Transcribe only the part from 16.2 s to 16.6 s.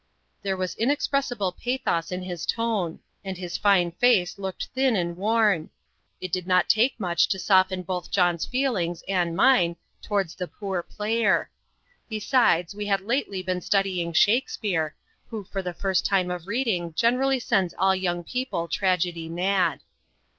of